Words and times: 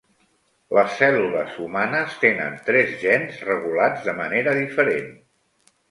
Les 0.77 0.95
cèl·lules 1.01 1.59
humanes 1.65 2.17
tenen 2.25 2.57
tres 2.73 2.99
gens 3.05 3.47
regulats 3.53 4.05
de 4.11 4.19
manera 4.25 4.61
diferent. 4.65 5.11